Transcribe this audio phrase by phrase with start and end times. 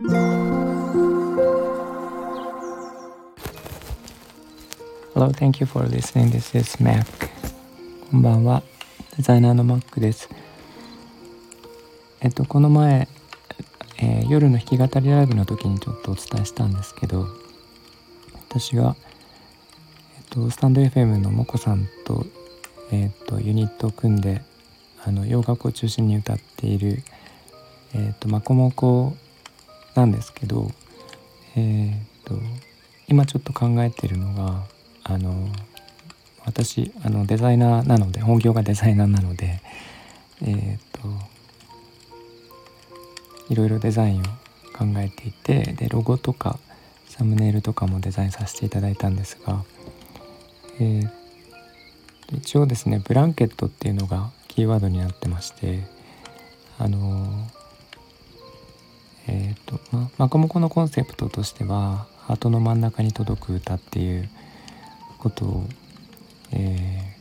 [0.00, 0.12] Hello,
[5.32, 6.30] thank you for listening.
[6.30, 7.04] This is Mac.
[8.12, 8.62] こんばんは。
[9.16, 10.28] デザイナーの Mac です。
[12.20, 13.08] えっと、この前、
[14.00, 17.26] えー、夜の弾き語りライブの時にちょっとお伝えしたんですけど、
[18.48, 18.94] 私が、
[20.16, 22.24] えっと、スタンド FM のモコさんと、
[22.92, 24.42] えっと、ユニットを組んで、
[25.04, 27.02] あの洋楽を中心に歌っている、
[27.94, 29.16] えっと、マコモコ
[29.98, 30.70] なんですけど、
[31.56, 32.38] えっと、
[33.08, 34.62] 今ちょっと考えてるのが、
[35.02, 35.48] あの
[36.44, 39.60] 私あのデザイナーなので本業がデザイナーなので
[40.42, 41.00] えっ、と
[43.48, 44.24] いろいろデザインを
[44.76, 46.58] 考えていてでロゴとか
[47.06, 49.64] サムネイルとかもデザインさせていただいたんですが、
[50.78, 51.10] えー、
[52.34, 55.84] 一応ですねブランケットっていうのがキーワードになってまして
[56.78, 57.48] あの
[59.28, 64.28] えっ、ー、とまマコモコのコンセプトとしてはハートの真ん中に届く歌っていう
[65.18, 65.64] ことを
[66.52, 67.14] え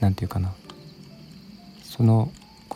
[0.00, 0.52] ー、て言うかな。
[1.82, 2.30] その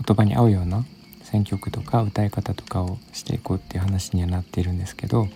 [0.06, 0.84] 言葉に合うような
[1.22, 5.28] 選曲とか歌い方とかをしていこうっていう話にはなっているんですけど、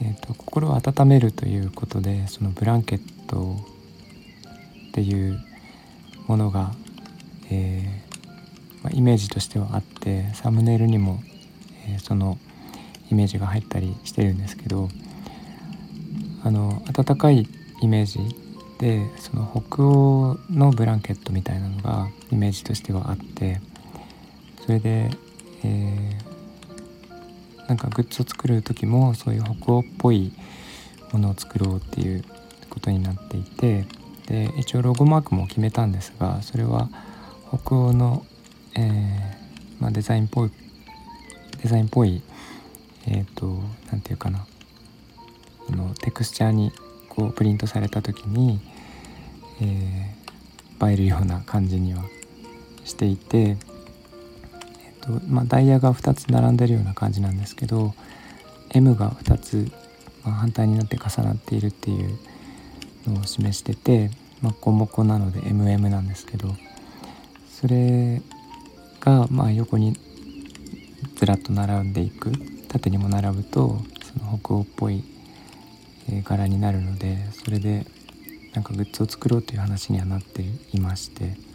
[0.00, 3.56] えーと、心を温めるということでそのブランケット
[4.90, 5.40] っていう
[6.26, 6.72] ものが、
[7.50, 8.02] え
[8.82, 11.20] まあ、イメージとしてはあってサムネイルにも、
[11.88, 12.38] えー、その
[13.10, 14.88] イメージが入ったりしてるんですけど
[16.44, 17.48] あの暖かい
[17.80, 18.18] イメージ
[18.78, 23.60] でその北欧のブランケットみたいなのがイメージとしてはあって
[24.64, 25.10] それで、
[25.64, 30.32] えー、なんかグッズを作る時もそういう北欧っぽい
[31.12, 32.24] ものを作ろうっていう
[32.70, 33.86] ことになっていて
[34.26, 36.88] で一応ロゴマークも決めたんですがそれは
[37.48, 38.24] 北欧の、
[38.78, 40.50] えーまあ、デザインっぽい
[41.62, 42.22] デザインっぽい
[43.06, 43.46] えっ、ー、と
[43.90, 44.46] 何て言うかな。
[45.70, 46.72] あのテクスチャーに
[47.08, 48.60] こうプリントされた時に、
[49.60, 52.04] えー、映えるような感じには
[52.84, 53.56] していて、えっ
[55.00, 57.94] とまあ、ダイヤが2つ並んでるような感じなんですけど
[58.70, 59.70] M が2つ、
[60.24, 62.18] まあ、反対になって重なっているっていう
[63.06, 64.10] のを示してて、
[64.40, 66.54] まあ、コモコなので MM なんですけど
[67.50, 68.22] それ
[69.00, 69.96] がまあ横に
[71.16, 72.32] ずらっと並んでいく。
[72.68, 75.02] 縦にも並ぶとその北欧っぽい
[76.22, 77.86] 柄になるのでそれで
[78.52, 80.42] なんかグッズを作ろうという話にはなって
[80.72, 81.48] いまして。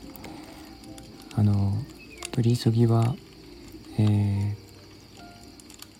[1.35, 1.73] あの
[2.31, 3.15] 取り急ぎは
[3.97, 4.55] えー、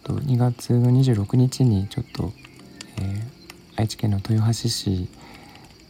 [0.04, 2.32] と2月の26日にちょっと、
[2.98, 3.24] えー、
[3.76, 5.10] 愛知県の豊橋市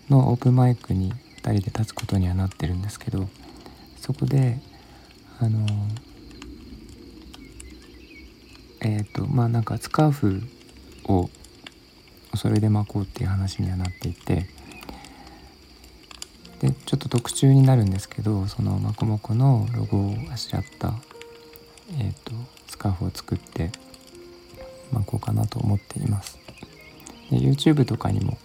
[0.09, 3.29] のオープンマイクに2人で立つことにはなってるんですけど
[3.97, 4.59] そこで
[5.39, 5.65] あの
[8.81, 10.41] えっ、ー、とまあなんかスカーフ
[11.05, 11.29] を
[12.35, 14.47] それで巻こうっていう話にはなっていて
[16.59, 20.93] でちょっと特注になるんですけどそのマコモコのロゴをあしらった、
[21.99, 22.31] えーと、
[22.67, 23.69] スカーフを作って
[24.93, 26.39] 巻こうかなと思っています。
[27.29, 28.37] で YouTube とかにも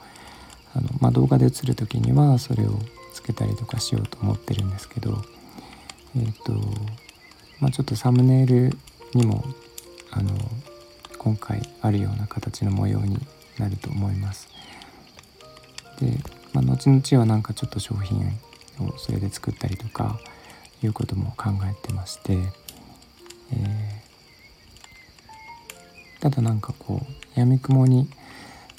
[0.75, 2.79] あの、まあ、動画で映る時にはそれを
[3.13, 5.23] つけたりとかしようと思ってるんですけど
[6.17, 6.53] えっ、ー、と
[7.61, 8.77] まあちょっとサムネイル
[9.15, 9.45] にも
[10.11, 10.31] あの
[11.19, 13.19] 今回あるような形の模様に
[13.59, 14.49] なると思います。
[16.01, 16.13] で、
[16.53, 18.19] まあ、後々はなんかちょっと商品
[18.81, 20.19] をそれで作ったりとか
[20.83, 22.35] いうことも考えてまして、
[23.53, 27.03] えー、ただなんかこ
[27.37, 28.09] うやみくもに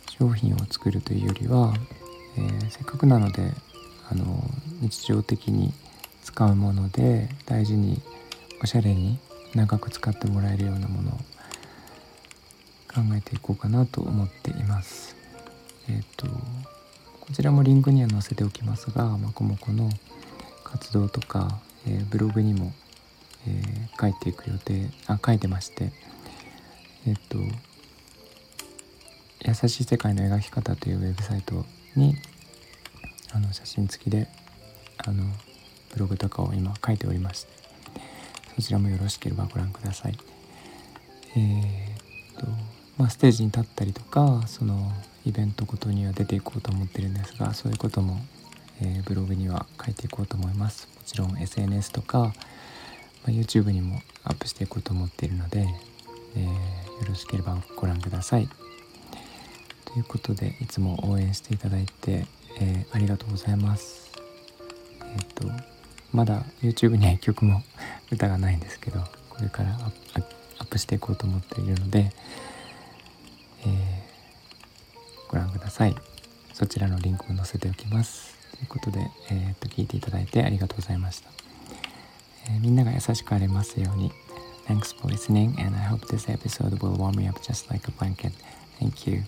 [0.07, 1.73] 商品を作るというよりは、
[2.37, 3.51] えー、せっかくなので
[4.09, 4.43] あの
[4.81, 5.73] 日常的に
[6.29, 7.99] 使うもので大事に
[8.61, 9.17] おしゃれに
[9.55, 11.13] 長く使ってもらえるようなものを
[12.87, 15.15] 考えていこうかなと思っています。
[15.89, 19.89] えっ、ー、とこちらもリンクには載せておきますがまこもこの
[20.63, 22.73] 活動とか、えー、ブログにも、
[23.47, 25.91] えー、書いていく予定あ書いてまして
[27.07, 27.39] えっ、と
[29.47, 31.65] 「優しい世界の描き方」というウェブサイト
[31.95, 32.15] に
[33.31, 34.27] あの写真付きで
[34.97, 35.23] あの
[35.93, 37.49] ブログとかを今書いておりまして
[38.55, 40.17] そちらもよろしければご覧ください。
[41.35, 42.47] えー、っと
[42.97, 44.91] まあ、ステージに立ったりとかその
[45.25, 48.17] イベントごとには出ていこうと思ってるんですがそういうことも、
[48.81, 50.89] えー、ブログには書いていこうと思います。
[50.93, 52.33] もちろん SNS とか、ま
[53.27, 55.65] あ、YouTube にもアップしていこうと思っているので、
[56.35, 56.49] えー、よ
[57.07, 58.49] ろしければご覧ください。
[59.85, 62.27] ということでいつも応援していただいて、
[62.59, 64.11] えー、ありがとうございます。
[65.01, 65.47] えっ、と
[66.13, 67.63] まだ YouTube には1曲も
[68.11, 72.11] 歌がないんですけどこれからアップしていこうと思っているので、
[73.65, 75.95] えー、ご覧ください
[76.53, 81.29] そちらのリンクも載せておきますということで、えー、っと聞いていただいてありがとうございました、
[82.47, 84.11] えー、みんなが優しくありますように
[84.69, 87.91] Thanks for listening and I hope this episode will warm me up just like a
[87.91, 88.33] blanket.
[88.79, 89.23] Thank you.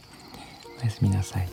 [0.79, 1.49] おやすみなさい。